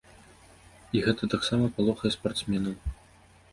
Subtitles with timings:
[0.97, 2.75] І гэта таксама палохае спартсменаў.